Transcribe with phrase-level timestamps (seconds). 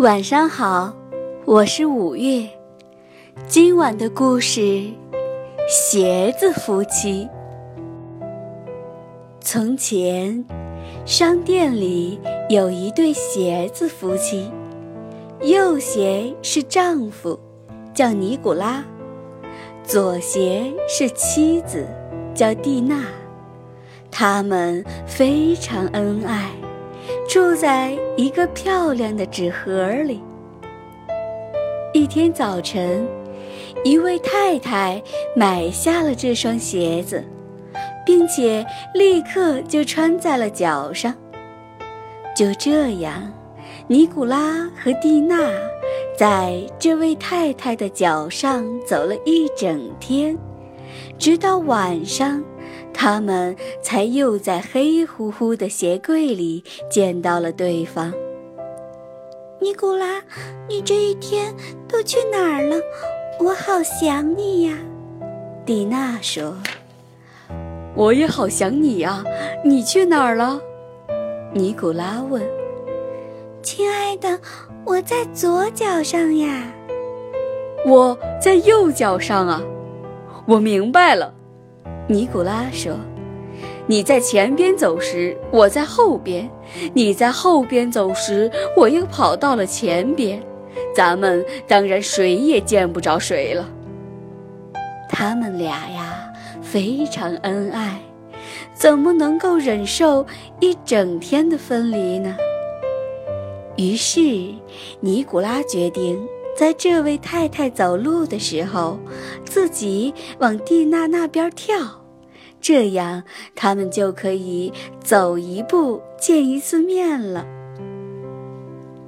[0.00, 0.96] 晚上好，
[1.44, 2.48] 我是五月。
[3.46, 4.82] 今晚的故事：
[5.68, 7.28] 鞋子夫妻。
[9.42, 10.42] 从前，
[11.04, 12.18] 商店里
[12.48, 14.50] 有一对鞋子夫妻，
[15.42, 17.38] 右鞋是丈夫，
[17.92, 18.82] 叫尼古拉；
[19.84, 21.86] 左鞋是妻子，
[22.34, 23.04] 叫蒂娜。
[24.10, 26.52] 他们非常恩爱。
[27.30, 30.20] 住在一个漂亮的纸盒里。
[31.92, 33.06] 一天早晨，
[33.84, 35.00] 一位太太
[35.36, 37.24] 买下了这双鞋子，
[38.04, 41.14] 并且立刻就穿在了脚上。
[42.34, 43.32] 就这样，
[43.86, 45.38] 尼古拉和蒂娜
[46.18, 50.36] 在这位太太的脚上走了一整天，
[51.16, 52.42] 直到晚上。
[52.92, 58.12] 他们才又在黑乎乎的鞋柜里见到了对方。
[59.60, 60.22] 尼古拉，
[60.68, 61.54] 你这一天
[61.88, 62.76] 都去哪儿了？
[63.38, 64.76] 我好想你呀。
[65.64, 66.56] 蒂娜说
[67.94, 69.24] ：“我也好想你呀。
[69.64, 70.60] 你去哪儿了？”
[71.52, 72.42] 尼古拉问。
[73.62, 74.38] “亲爱的，
[74.84, 76.72] 我在左脚上呀。
[77.86, 79.62] ”“我在右脚上啊。
[80.46, 81.34] ”“我明白了。”
[82.10, 82.98] 尼古拉说
[83.86, 86.50] ：“你在前边走时，我在后边；
[86.92, 90.42] 你在后边走时，我又跑到了前边。
[90.92, 93.70] 咱们当然谁也见不着谁了。
[95.08, 98.00] 他们俩呀，非常恩爱，
[98.74, 100.26] 怎么能够忍受
[100.58, 102.36] 一整天的分离呢？
[103.76, 104.20] 于是，
[104.98, 106.20] 尼古拉决定
[106.56, 108.98] 在这位太太走路的时候，
[109.44, 111.76] 自己往蒂娜那边跳。”
[112.60, 113.22] 这样，
[113.54, 114.72] 他们就可以
[115.02, 117.46] 走一步见一次面了。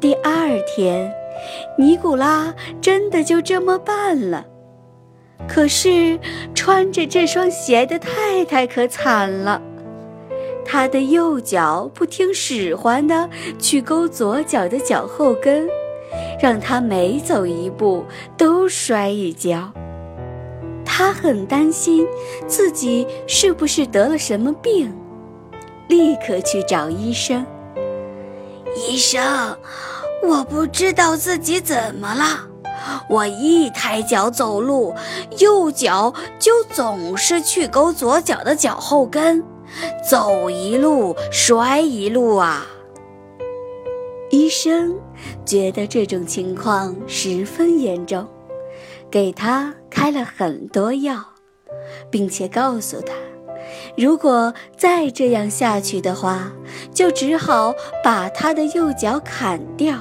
[0.00, 1.12] 第二天，
[1.76, 4.46] 尼古拉真的就这么办了。
[5.48, 6.18] 可是，
[6.54, 9.60] 穿着这双鞋的太太可惨了，
[10.64, 13.28] 她的右脚不听使唤的
[13.58, 15.68] 去勾左脚的脚后跟，
[16.40, 18.04] 让她每走一步
[18.36, 19.72] 都摔一跤。
[21.00, 22.06] 他很担心
[22.46, 24.94] 自己是不是得了什么病，
[25.88, 27.46] 立刻去找医生。
[28.76, 29.56] 医生，
[30.22, 32.46] 我不知道自己怎么了，
[33.08, 34.94] 我一抬脚走路，
[35.38, 39.42] 右脚就总是去勾左脚的脚后跟，
[40.06, 42.66] 走一路摔一路啊。
[44.28, 44.94] 医生
[45.46, 48.28] 觉得这种情况十分严重。
[49.10, 51.24] 给他开了很多药，
[52.10, 53.12] 并且告诉他，
[53.96, 56.52] 如果再这样下去的话，
[56.92, 59.96] 就只好把他的右脚砍掉。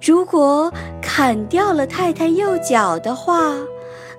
[0.00, 3.54] 如果砍掉了太太右脚的话，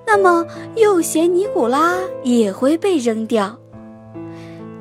[0.06, 0.46] 那么
[0.76, 3.58] 右鞋尼古拉也会被扔掉。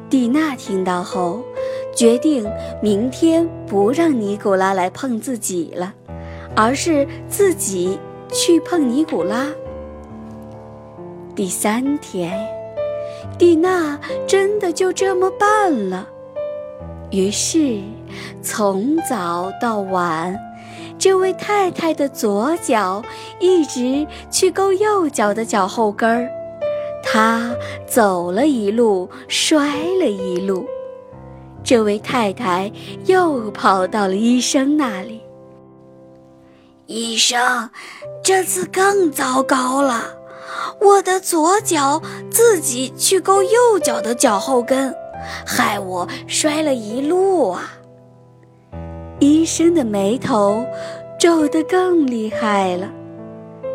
[0.10, 1.44] 蒂娜听到后，
[1.96, 2.50] 决定
[2.82, 5.94] 明天不让尼古拉来碰自己了，
[6.56, 8.00] 而是自己。
[8.36, 9.48] 去碰尼古拉。
[11.36, 12.44] 第三天，
[13.38, 16.10] 蒂娜真的就这么办了。
[17.12, 17.80] 于是，
[18.42, 20.36] 从早到晚，
[20.98, 23.04] 这位太太的左脚
[23.40, 26.28] 一直去勾右脚的脚后跟儿，
[27.04, 30.66] 她走了一路，摔了一路。
[31.64, 32.72] 这位太太
[33.06, 35.22] 又跑到了医生那里。
[36.86, 37.70] 医生，
[38.24, 40.04] 这次更糟糕了，
[40.82, 44.94] 我的左脚自己去勾右脚的脚后跟，
[45.46, 47.74] 害我摔了一路啊！
[49.20, 50.66] 医生的眉头
[51.18, 52.90] 皱得更厉害了。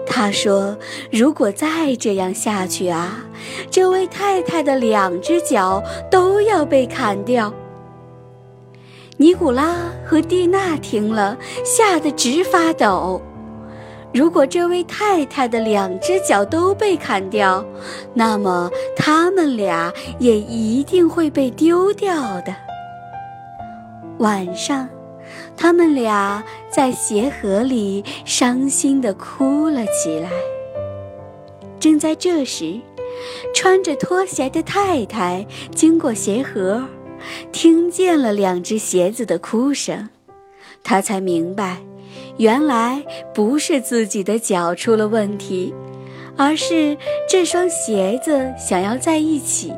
[0.07, 0.77] 他说
[1.11, 3.25] ：“如果再这样下去啊，
[3.71, 7.53] 这位太太的两只脚都要被砍掉。”
[9.21, 13.21] 尼古拉和蒂娜听了，吓得直发抖。
[14.15, 17.65] 如果这位太太的两只脚都被砍掉，
[18.15, 22.55] 那么他们俩也一定会被丢掉的。
[24.19, 24.89] 晚上，
[25.57, 26.41] 他们俩
[26.71, 30.31] 在鞋盒里伤心地哭了起来。
[31.81, 32.81] 正在这时，
[33.53, 35.45] 穿着拖鞋的太太
[35.75, 36.85] 经过鞋盒。
[37.53, 40.09] 听见了两只鞋子的哭声，
[40.85, 41.79] 他才明白，
[42.37, 43.03] 原来
[43.35, 45.75] 不是自己的脚出了问题，
[46.37, 46.97] 而是
[47.29, 49.73] 这双鞋子想要在一起。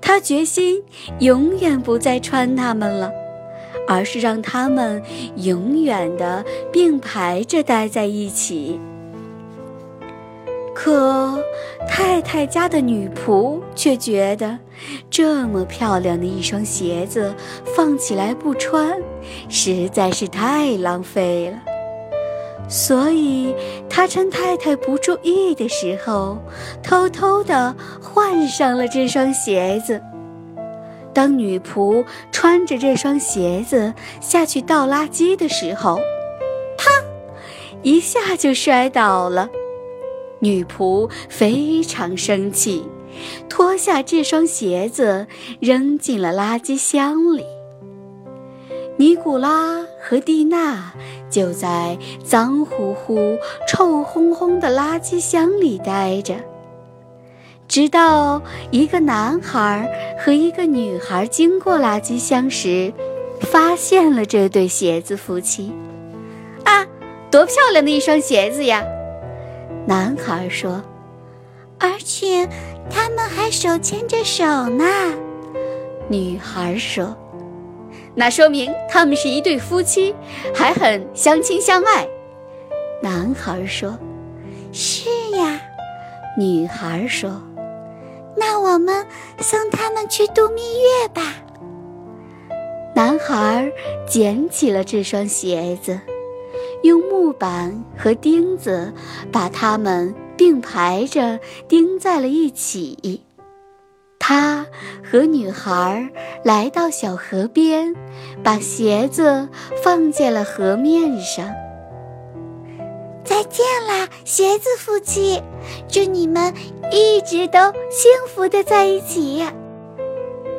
[0.00, 0.82] 他决心
[1.20, 3.10] 永远不再穿它们了，
[3.86, 5.02] 而是让它们
[5.36, 8.78] 永远的并排着待在一起。
[10.80, 11.42] 可
[11.88, 14.56] 太太家的女仆却觉得，
[15.10, 17.34] 这么漂亮的一双鞋子
[17.74, 18.96] 放起来不穿，
[19.48, 21.58] 实在是太浪费了。
[22.68, 23.52] 所以，
[23.90, 26.38] 她趁太太不注意的时候，
[26.80, 30.00] 偷偷地换上了这双鞋子。
[31.12, 35.96] 当女仆穿着这双鞋子下去倒垃圾的时候，
[36.76, 36.88] 啪，
[37.82, 39.48] 一下就摔倒了。
[40.40, 42.84] 女仆非常生气，
[43.48, 45.26] 脱下这双鞋子
[45.60, 47.44] 扔进了垃圾箱里。
[48.96, 50.92] 尼古拉和蒂娜
[51.30, 53.36] 就在脏乎乎、
[53.68, 56.34] 臭烘烘的垃圾箱里待着，
[57.68, 58.42] 直到
[58.72, 59.88] 一个男孩
[60.18, 62.92] 和一个女孩经过垃圾箱时，
[63.40, 65.72] 发现了这对鞋子夫妻。
[66.64, 66.84] 啊，
[67.30, 68.84] 多漂亮的一双鞋子呀！
[69.88, 70.82] 男孩说
[71.80, 72.46] ：“而且
[72.90, 74.84] 他们还手牵着手呢。”
[76.08, 77.16] 女孩说
[78.14, 80.14] ：“那说明他们是一对夫妻，
[80.54, 82.06] 还很相亲相爱。”
[83.02, 83.98] 男孩说
[84.72, 85.58] ：“是呀。”
[86.36, 87.40] 女孩说
[88.36, 89.06] ：“那我们
[89.40, 91.22] 送他们去度蜜月吧。”
[92.94, 93.72] 男孩
[94.06, 95.98] 捡起了这双鞋子。
[96.82, 98.92] 用木板和钉子
[99.32, 103.22] 把它们并排着钉在了一起。
[104.18, 104.66] 他
[105.02, 106.10] 和女孩
[106.44, 107.94] 来到小河边，
[108.42, 109.48] 把鞋子
[109.82, 111.48] 放在了河面上。
[113.24, 115.42] 再见啦，鞋子夫妻！
[115.88, 116.52] 祝你们
[116.92, 117.58] 一直都
[117.90, 119.44] 幸福的在一起。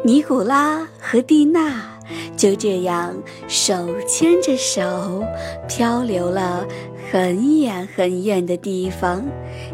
[0.03, 1.98] 尼古拉和蒂娜。
[2.35, 3.15] 就这样
[3.47, 5.23] 手牵着手，
[5.67, 6.65] 漂流了
[7.11, 9.23] 很远很远的地方，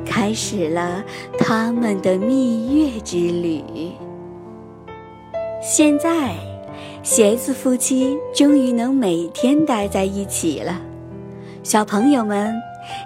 [0.05, 1.03] 开始了
[1.37, 3.63] 他们的蜜月之旅。
[5.61, 6.35] 现在，
[7.01, 10.81] 鞋子夫妻终于能每天待在一起了。
[11.63, 12.53] 小朋友们，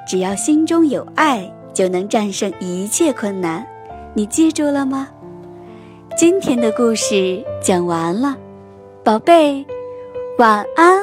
[0.08, 3.66] 只要心中有爱，就能战胜一切困难。
[4.14, 5.08] 你记住了吗？
[6.18, 8.36] 今天的故事讲完了。
[9.10, 9.66] 宝贝，
[10.38, 10.99] 晚安。